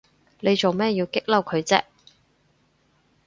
[0.39, 1.83] 你做乜要激嬲佢啫？